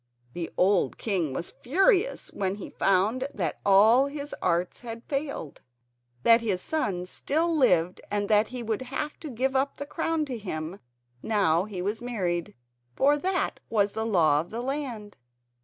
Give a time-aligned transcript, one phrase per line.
[0.33, 5.61] The old king was furious when he found that all his arts had failed;
[6.23, 10.25] that his son still lived and that he would have to give up the crown
[10.25, 10.79] to him
[11.21, 12.55] now he was married,
[12.95, 15.17] for that was the law of the land.